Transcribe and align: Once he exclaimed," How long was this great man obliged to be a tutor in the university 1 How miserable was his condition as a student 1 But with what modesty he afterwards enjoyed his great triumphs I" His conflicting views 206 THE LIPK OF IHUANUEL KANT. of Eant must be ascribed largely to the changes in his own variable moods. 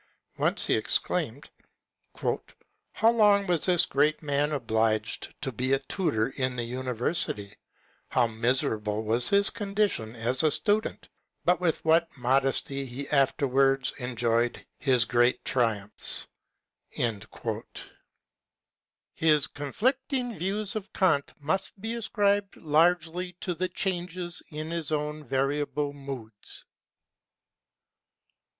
Once 0.39 0.65
he 0.65 0.73
exclaimed," 0.75 1.47
How 2.91 3.11
long 3.11 3.45
was 3.45 3.67
this 3.67 3.85
great 3.85 4.23
man 4.23 4.51
obliged 4.51 5.31
to 5.43 5.51
be 5.51 5.73
a 5.73 5.77
tutor 5.79 6.29
in 6.29 6.55
the 6.55 6.63
university 6.63 7.45
1 7.49 7.55
How 8.09 8.25
miserable 8.25 9.03
was 9.03 9.29
his 9.29 9.51
condition 9.51 10.15
as 10.15 10.41
a 10.41 10.49
student 10.49 11.03
1 11.43 11.43
But 11.45 11.61
with 11.61 11.85
what 11.85 12.17
modesty 12.17 12.87
he 12.87 13.07
afterwards 13.11 13.93
enjoyed 13.99 14.65
his 14.79 15.05
great 15.05 15.45
triumphs 15.45 16.27
I" 16.97 17.19
His 19.13 19.45
conflicting 19.45 20.35
views 20.35 20.71
206 20.71 20.73
THE 20.73 20.79
LIPK 20.79 20.95
OF 20.95 20.95
IHUANUEL 20.95 20.95
KANT. 20.95 21.29
of 21.29 21.37
Eant 21.37 21.41
must 21.45 21.79
be 21.79 21.93
ascribed 21.93 22.57
largely 22.57 23.33
to 23.41 23.53
the 23.53 23.69
changes 23.69 24.41
in 24.49 24.71
his 24.71 24.91
own 24.91 25.23
variable 25.23 25.93
moods. 25.93 26.65